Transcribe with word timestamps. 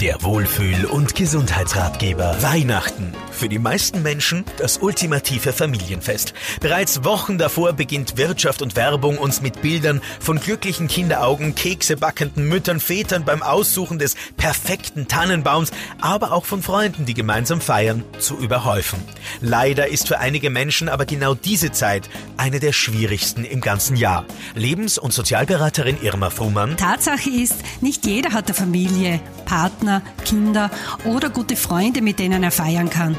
Der 0.00 0.22
Wohlfühl- 0.22 0.84
und 0.84 1.16
Gesundheitsratgeber. 1.16 2.40
Weihnachten. 2.40 3.12
Für 3.32 3.48
die 3.48 3.58
meisten 3.58 4.00
Menschen 4.02 4.44
das 4.56 4.78
ultimative 4.78 5.52
Familienfest. 5.52 6.34
Bereits 6.60 7.02
Wochen 7.02 7.36
davor 7.36 7.72
beginnt 7.72 8.16
Wirtschaft 8.16 8.62
und 8.62 8.76
Werbung 8.76 9.18
uns 9.18 9.40
mit 9.40 9.60
Bildern 9.60 10.00
von 10.20 10.38
glücklichen 10.38 10.86
Kinderaugen, 10.86 11.56
Kekse 11.56 11.96
backenden 11.96 12.48
Müttern, 12.48 12.78
Vätern 12.78 13.24
beim 13.24 13.42
Aussuchen 13.42 13.98
des 13.98 14.14
perfekten 14.36 15.08
Tannenbaums, 15.08 15.72
aber 16.00 16.30
auch 16.30 16.44
von 16.44 16.62
Freunden, 16.62 17.04
die 17.04 17.14
gemeinsam 17.14 17.60
feiern, 17.60 18.04
zu 18.20 18.38
überhäufen. 18.38 19.00
Leider 19.40 19.88
ist 19.88 20.06
für 20.06 20.20
einige 20.20 20.50
Menschen 20.50 20.88
aber 20.88 21.06
genau 21.06 21.34
diese 21.34 21.72
Zeit 21.72 22.08
eine 22.36 22.60
der 22.60 22.72
schwierigsten 22.72 23.44
im 23.44 23.60
ganzen 23.60 23.96
Jahr. 23.96 24.24
Lebens- 24.54 24.98
und 24.98 25.12
Sozialberaterin 25.12 26.00
Irma 26.00 26.30
Frumann. 26.30 26.76
Tatsache 26.76 27.30
ist, 27.30 27.56
nicht 27.80 28.06
jeder 28.06 28.32
hat 28.32 28.46
eine 28.46 28.54
Familie, 28.54 29.20
Partner, 29.44 29.87
Kinder 30.24 30.70
oder 31.04 31.30
gute 31.30 31.56
Freunde, 31.56 32.02
mit 32.02 32.18
denen 32.18 32.42
er 32.42 32.50
feiern 32.50 32.90
kann. 32.90 33.16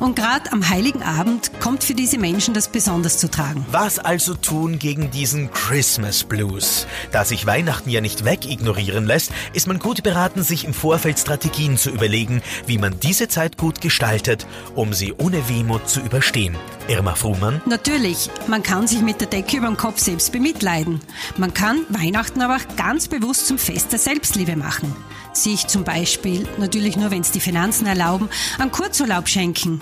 Und 0.00 0.16
gerade 0.16 0.52
am 0.52 0.68
heiligen 0.68 1.02
Abend 1.02 1.50
kommt 1.60 1.84
für 1.84 1.94
diese 1.94 2.18
Menschen 2.18 2.54
das 2.54 2.68
besonders 2.68 3.18
zu 3.18 3.30
tragen. 3.30 3.66
Was 3.70 3.98
also 3.98 4.34
tun 4.34 4.78
gegen 4.78 5.10
diesen 5.10 5.50
Christmas 5.50 6.24
Blues? 6.24 6.86
Da 7.12 7.24
sich 7.24 7.46
Weihnachten 7.46 7.90
ja 7.90 8.00
nicht 8.00 8.24
wegignorieren 8.24 9.06
lässt, 9.06 9.32
ist 9.52 9.66
man 9.66 9.78
gut 9.78 10.02
beraten, 10.02 10.42
sich 10.42 10.64
im 10.64 10.74
Vorfeld 10.74 11.18
Strategien 11.18 11.76
zu 11.76 11.90
überlegen, 11.90 12.42
wie 12.66 12.78
man 12.78 12.98
diese 13.00 13.28
Zeit 13.28 13.58
gut 13.58 13.80
gestaltet, 13.80 14.46
um 14.74 14.92
sie 14.92 15.12
ohne 15.12 15.48
Wehmut 15.48 15.88
zu 15.88 16.00
überstehen. 16.00 16.56
Irma 16.88 17.14
Frumann? 17.14 17.60
Natürlich, 17.66 18.30
man 18.46 18.62
kann 18.62 18.86
sich 18.86 19.00
mit 19.00 19.20
der 19.20 19.28
Decke 19.28 19.56
über 19.56 19.68
den 19.68 19.76
Kopf 19.76 19.98
selbst 19.98 20.32
bemitleiden. 20.32 21.00
Man 21.36 21.54
kann 21.54 21.80
Weihnachten 21.88 22.42
aber 22.42 22.56
auch 22.56 22.76
ganz 22.76 23.08
bewusst 23.08 23.46
zum 23.46 23.58
Fest 23.58 23.92
der 23.92 23.98
Selbstliebe 23.98 24.56
machen. 24.56 24.94
Sich 25.34 25.66
zum 25.66 25.82
Beispiel, 25.82 26.46
natürlich 26.58 26.96
nur 26.96 27.10
wenn 27.10 27.20
es 27.20 27.32
die 27.32 27.40
Finanzen 27.40 27.86
erlauben, 27.86 28.28
einen 28.58 28.70
Kurzurlaub 28.70 29.28
schenken. 29.28 29.80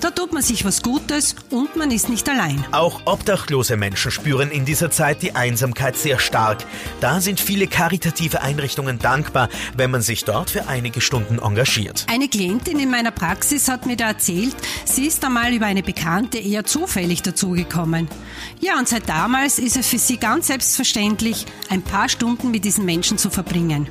Da 0.00 0.10
tut 0.10 0.32
man 0.32 0.42
sich 0.42 0.64
was 0.64 0.82
Gutes 0.82 1.36
und 1.50 1.76
man 1.76 1.90
ist 1.90 2.08
nicht 2.08 2.26
allein. 2.26 2.64
Auch 2.72 3.02
obdachlose 3.04 3.76
Menschen 3.76 4.10
spüren 4.10 4.50
in 4.50 4.64
dieser 4.64 4.90
Zeit 4.90 5.22
die 5.22 5.34
Einsamkeit 5.34 5.98
sehr 5.98 6.18
stark. 6.18 6.64
Da 7.00 7.20
sind 7.20 7.38
viele 7.38 7.66
karitative 7.66 8.40
Einrichtungen 8.40 8.98
dankbar, 8.98 9.50
wenn 9.76 9.90
man 9.90 10.00
sich 10.00 10.24
dort 10.24 10.48
für 10.48 10.68
einige 10.68 11.02
Stunden 11.02 11.38
engagiert. 11.38 12.06
Eine 12.10 12.28
Klientin 12.28 12.78
in 12.78 12.90
meiner 12.90 13.10
Praxis 13.10 13.68
hat 13.68 13.84
mir 13.84 13.96
da 13.96 14.08
erzählt, 14.08 14.56
sie 14.86 15.06
ist 15.06 15.22
einmal 15.22 15.52
über 15.52 15.66
eine 15.66 15.82
Bekannte 15.82 16.38
eher 16.38 16.64
zufällig 16.64 17.20
dazugekommen. 17.20 18.08
Ja, 18.60 18.78
und 18.78 18.88
seit 18.88 19.06
damals 19.06 19.58
ist 19.58 19.76
es 19.76 19.86
für 19.86 19.98
sie 19.98 20.16
ganz 20.16 20.46
selbstverständlich, 20.46 21.44
ein 21.68 21.82
paar 21.82 22.08
Stunden 22.08 22.50
mit 22.50 22.64
diesen 22.64 22.86
Menschen 22.86 23.18
zu 23.18 23.28
verbringen. 23.28 23.88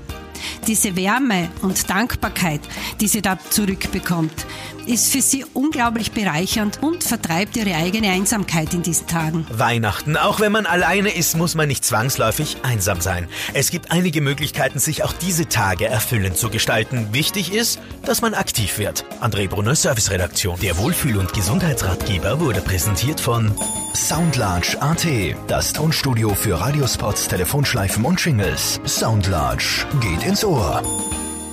Diese 0.67 0.95
Wärme 0.95 1.49
und 1.61 1.89
Dankbarkeit, 1.89 2.61
die 3.01 3.07
sie 3.07 3.21
da 3.21 3.37
zurückbekommt, 3.49 4.45
ist 4.85 5.11
für 5.11 5.21
sie 5.21 5.45
unglaublich 5.53 6.11
bereichernd 6.11 6.81
und 6.81 7.03
vertreibt 7.03 7.55
ihre 7.55 7.75
eigene 7.75 8.09
Einsamkeit 8.09 8.73
in 8.73 8.83
diesen 8.83 9.07
Tagen. 9.07 9.45
Weihnachten. 9.51 10.17
Auch 10.17 10.39
wenn 10.39 10.51
man 10.51 10.65
alleine 10.65 11.09
ist, 11.09 11.37
muss 11.37 11.55
man 11.55 11.67
nicht 11.67 11.85
zwangsläufig 11.85 12.57
einsam 12.63 13.01
sein. 13.01 13.27
Es 13.53 13.71
gibt 13.71 13.91
einige 13.91 14.21
Möglichkeiten, 14.21 14.79
sich 14.79 15.03
auch 15.03 15.13
diese 15.13 15.47
Tage 15.47 15.85
erfüllend 15.85 16.37
zu 16.37 16.49
gestalten. 16.49 17.09
Wichtig 17.11 17.53
ist, 17.53 17.79
dass 18.05 18.21
man 18.21 18.33
aktiv 18.33 18.77
wird. 18.77 19.05
André 19.21 19.47
Brunner, 19.47 19.75
Serviceredaktion. 19.75 20.59
Der 20.59 20.77
Wohlfühl- 20.77 21.17
und 21.17 21.33
Gesundheitsratgeber 21.33 22.39
wurde 22.39 22.61
präsentiert 22.61 23.21
von 23.21 23.53
Soundlarge 23.95 24.81
AT, 24.81 25.05
das 25.47 25.71
Tonstudio 25.71 26.33
für 26.33 26.59
Radiospots, 26.59 27.27
Telefonschleifen 27.27 28.03
und 28.05 28.19
Shingles. 28.19 28.81
Soundlarge 28.85 29.85
geht 30.01 30.23
ins 30.33 30.43
Ohr. 30.43 30.81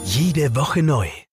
Jede 0.05 0.55
Woche 0.57 0.83
neu. 0.83 1.30